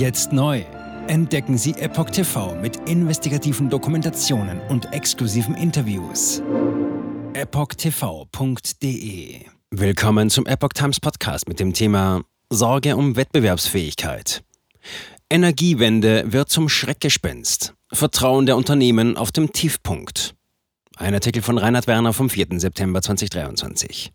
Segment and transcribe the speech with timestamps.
[0.00, 0.64] Jetzt neu.
[1.08, 6.42] Entdecken Sie Epoch TV mit investigativen Dokumentationen und exklusiven Interviews.
[7.34, 8.64] EpochTV.de
[9.70, 14.42] Willkommen zum Epoch Times Podcast mit dem Thema Sorge um Wettbewerbsfähigkeit.
[15.28, 17.74] Energiewende wird zum Schreckgespenst.
[17.92, 20.34] Vertrauen der Unternehmen auf dem Tiefpunkt.
[20.96, 22.58] Ein Artikel von Reinhard Werner vom 4.
[22.58, 24.12] September 2023.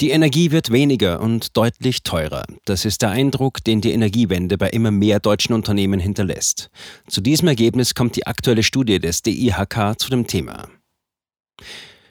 [0.00, 2.44] Die Energie wird weniger und deutlich teurer.
[2.66, 6.68] Das ist der Eindruck, den die Energiewende bei immer mehr deutschen Unternehmen hinterlässt.
[7.08, 10.68] Zu diesem Ergebnis kommt die aktuelle Studie des DIHK zu dem Thema.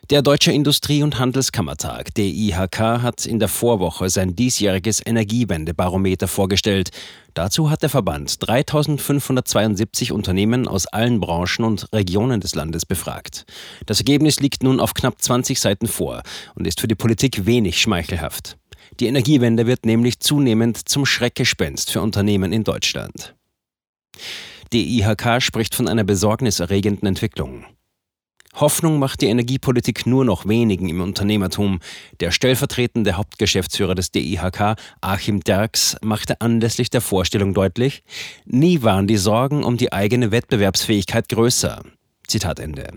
[0.09, 6.89] Der Deutsche Industrie- und Handelskammertag, DIHK, hat in der Vorwoche sein diesjähriges Energiewendebarometer vorgestellt.
[7.35, 13.45] Dazu hat der Verband 3572 Unternehmen aus allen Branchen und Regionen des Landes befragt.
[13.85, 16.23] Das Ergebnis liegt nun auf knapp 20 Seiten vor
[16.55, 18.58] und ist für die Politik wenig schmeichelhaft.
[19.02, 23.36] Die Energiewende wird nämlich zunehmend zum Schreckgespenst für Unternehmen in Deutschland.
[24.72, 27.66] Die IHK spricht von einer besorgniserregenden Entwicklung.
[28.56, 31.80] Hoffnung macht die Energiepolitik nur noch wenigen im Unternehmertum.
[32.22, 38.03] Der stellvertretende Hauptgeschäftsführer des DIHK, Achim Derks, machte anlässlich der Vorstellung deutlich,
[38.45, 41.84] nie waren die Sorgen um die eigene Wettbewerbsfähigkeit größer.
[42.28, 42.88] Zitat Ende.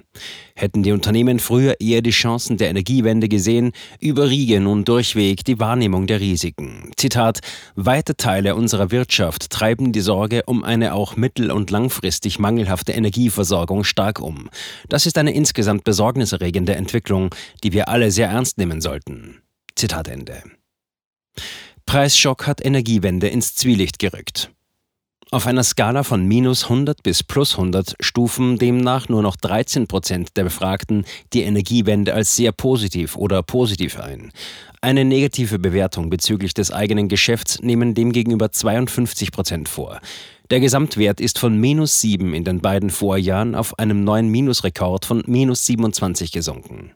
[0.54, 6.06] Hätten die Unternehmen früher eher die Chancen der Energiewende gesehen, überriege nun durchweg die Wahrnehmung
[6.06, 6.90] der Risiken.
[6.96, 7.40] Zitat:
[7.74, 13.84] Weite Teile unserer Wirtschaft treiben die Sorge um eine auch mittel- und langfristig mangelhafte Energieversorgung
[13.84, 14.48] stark um.
[14.88, 19.42] Das ist eine insgesamt besorgniserregende Entwicklung, die wir alle sehr ernst nehmen sollten.
[19.76, 20.42] Zitat Ende.
[21.86, 24.50] Preisschock hat Energiewende ins Zwielicht gerückt.
[25.30, 30.30] Auf einer Skala von minus 100 bis plus 100 stufen demnach nur noch 13 Prozent
[30.38, 34.32] der Befragten die Energiewende als sehr positiv oder positiv ein.
[34.80, 40.00] Eine negative Bewertung bezüglich des eigenen Geschäfts nehmen demgegenüber 52 Prozent vor.
[40.50, 45.22] Der Gesamtwert ist von minus 7 in den beiden Vorjahren auf einem neuen Minusrekord von
[45.26, 46.92] minus 27 gesunken.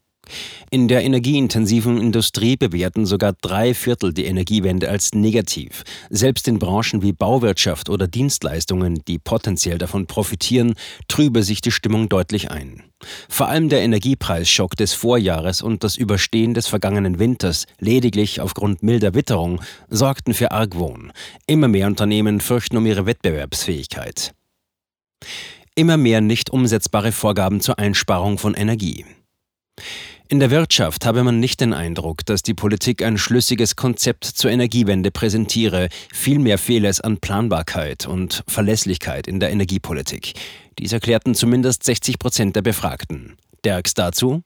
[0.71, 5.83] In der energieintensiven Industrie bewerten sogar drei Viertel die Energiewende als negativ.
[6.09, 10.75] Selbst in Branchen wie Bauwirtschaft oder Dienstleistungen, die potenziell davon profitieren,
[11.09, 12.83] trübe sich die Stimmung deutlich ein.
[13.29, 19.15] Vor allem der Energiepreisschock des Vorjahres und das Überstehen des vergangenen Winters, lediglich aufgrund milder
[19.15, 19.61] Witterung,
[19.91, 21.13] sorgten für Argwohn.
[21.47, 24.33] Immer mehr Unternehmen fürchten um ihre Wettbewerbsfähigkeit.
[25.75, 29.05] Immer mehr nicht umsetzbare Vorgaben zur Einsparung von Energie.
[30.33, 34.51] In der Wirtschaft habe man nicht den Eindruck, dass die Politik ein schlüssiges Konzept zur
[34.51, 35.91] Energiewende präsentiere.
[36.11, 40.33] Vielmehr fehle es an Planbarkeit und Verlässlichkeit in der Energiepolitik.
[40.79, 43.37] Dies erklärten zumindest 60 Prozent der Befragten.
[43.63, 44.43] Derks dazu?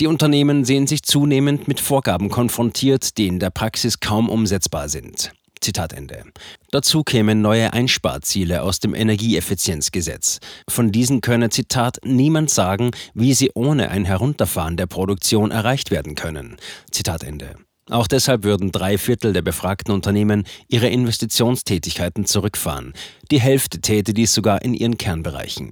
[0.00, 5.30] Die Unternehmen sehen sich zunehmend mit Vorgaben konfrontiert, die in der Praxis kaum umsetzbar sind.
[5.60, 6.24] Zitat Ende.
[6.70, 10.38] Dazu kämen neue Einsparziele aus dem Energieeffizienzgesetz.
[10.68, 16.14] Von diesen könne, Zitat, niemand sagen, wie sie ohne ein Herunterfahren der Produktion erreicht werden
[16.14, 16.56] können.
[16.90, 17.56] Zitat Ende.
[17.88, 22.94] Auch deshalb würden drei Viertel der befragten Unternehmen ihre Investitionstätigkeiten zurückfahren.
[23.30, 25.70] Die Hälfte täte dies sogar in ihren Kernbereichen.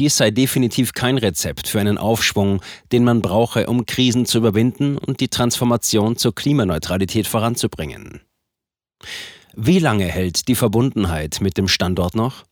[0.00, 4.98] Dies sei definitiv kein Rezept für einen Aufschwung, den man brauche, um Krisen zu überwinden
[4.98, 8.20] und die Transformation zur Klimaneutralität voranzubringen.
[9.54, 12.44] Wie lange hält die Verbundenheit mit dem Standort noch?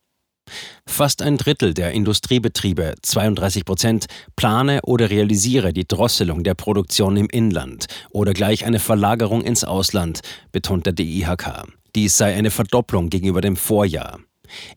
[0.85, 4.05] Fast ein Drittel der Industriebetriebe, 32 Prozent,
[4.35, 10.21] plane oder realisiere die Drosselung der Produktion im Inland oder gleich eine Verlagerung ins Ausland,
[10.51, 11.65] betont der DIHK.
[11.95, 14.19] Dies sei eine Verdopplung gegenüber dem Vorjahr.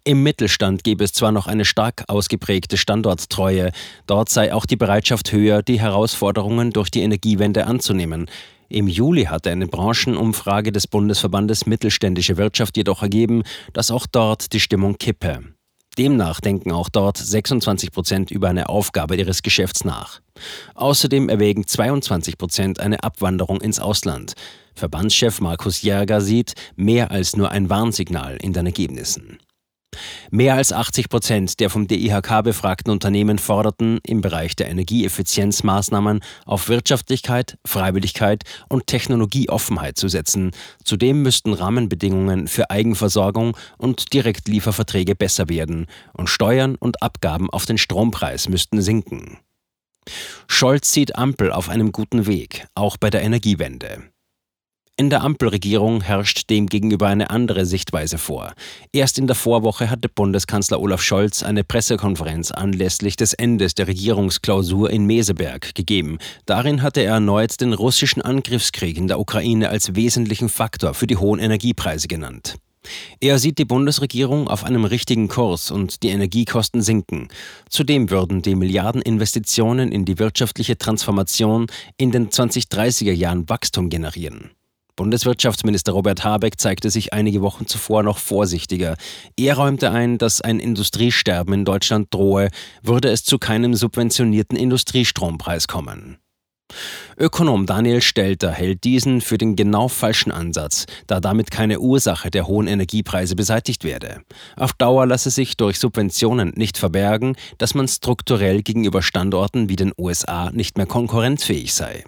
[0.05, 3.72] Im Mittelstand gebe es zwar noch eine stark ausgeprägte Standorttreue,
[4.06, 8.28] dort sei auch die Bereitschaft höher, die Herausforderungen durch die Energiewende anzunehmen.
[8.72, 13.43] Im Juli hatte eine Branchenumfrage des Bundesverbandes Mittelständische Wirtschaft jedoch ergeben,
[13.75, 15.41] dass auch dort die Stimmung kippe.
[15.99, 20.22] Demnach denken auch dort 26 Prozent über eine Aufgabe ihres Geschäfts nach.
[20.75, 24.32] Außerdem erwägen 22 Prozent eine Abwanderung ins Ausland.
[24.75, 29.37] Verbandschef Markus Jäger sieht mehr als nur ein Warnsignal in den Ergebnissen.
[30.31, 36.69] Mehr als 80 Prozent der vom DIHK befragten Unternehmen forderten im Bereich der Energieeffizienzmaßnahmen auf
[36.69, 40.53] Wirtschaftlichkeit, Freiwilligkeit und Technologieoffenheit zu setzen.
[40.85, 47.79] Zudem müssten Rahmenbedingungen für Eigenversorgung und Direktlieferverträge besser werden und Steuern und Abgaben auf den
[47.79, 49.39] Strompreis müssten sinken.
[50.49, 54.12] Scholz sieht Ampel auf einem guten Weg, auch bei der Energiewende.
[54.99, 58.53] In der Ampelregierung herrscht demgegenüber eine andere Sichtweise vor.
[58.93, 64.91] Erst in der Vorwoche hatte Bundeskanzler Olaf Scholz eine Pressekonferenz anlässlich des Endes der Regierungsklausur
[64.91, 66.19] in Meseberg gegeben.
[66.44, 71.17] Darin hatte er erneut den russischen Angriffskrieg in der Ukraine als wesentlichen Faktor für die
[71.17, 72.56] hohen Energiepreise genannt.
[73.19, 77.29] Er sieht die Bundesregierung auf einem richtigen Kurs und die Energiekosten sinken.
[77.71, 84.50] Zudem würden die Milliardeninvestitionen in die wirtschaftliche Transformation in den 2030er Jahren Wachstum generieren.
[85.02, 88.94] Bundeswirtschaftsminister Robert Habeck zeigte sich einige Wochen zuvor noch vorsichtiger.
[89.37, 92.50] Er räumte ein, dass ein Industriesterben in Deutschland drohe,
[92.84, 96.19] würde es zu keinem subventionierten Industriestrompreis kommen.
[97.19, 102.46] Ökonom Daniel Stelter hält diesen für den genau falschen Ansatz, da damit keine Ursache der
[102.46, 104.22] hohen Energiepreise beseitigt werde.
[104.55, 109.93] Auf Dauer lasse sich durch Subventionen nicht verbergen, dass man strukturell gegenüber Standorten wie den
[109.98, 112.05] USA nicht mehr konkurrenzfähig sei.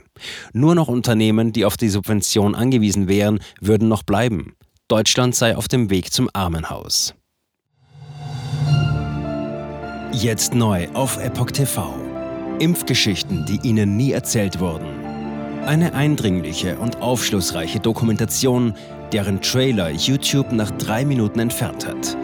[0.53, 4.55] Nur noch Unternehmen, die auf die Subvention angewiesen wären, würden noch bleiben.
[4.89, 7.15] Deutschland sei auf dem Weg zum Armenhaus.
[10.13, 11.95] Jetzt neu auf Epoch TV.
[12.61, 14.87] Impfgeschichten, die Ihnen nie erzählt wurden.
[15.65, 18.75] Eine eindringliche und aufschlussreiche Dokumentation,
[19.13, 22.17] deren Trailer YouTube nach drei Minuten entfernt hat.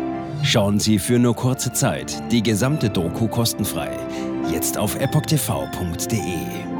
[0.42, 3.90] Schauen Sie für nur kurze Zeit die gesamte Doku kostenfrei.
[4.52, 6.80] Jetzt auf epochtv.de.